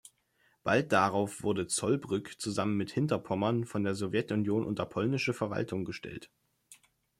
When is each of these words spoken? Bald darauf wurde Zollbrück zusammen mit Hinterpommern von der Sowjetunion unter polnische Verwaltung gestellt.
Bald 0.63 0.91
darauf 0.93 1.43
wurde 1.43 1.67
Zollbrück 1.67 2.41
zusammen 2.41 2.75
mit 2.75 2.89
Hinterpommern 2.89 3.65
von 3.67 3.83
der 3.83 3.93
Sowjetunion 3.93 4.65
unter 4.65 4.87
polnische 4.87 5.31
Verwaltung 5.35 5.85
gestellt. 5.85 6.31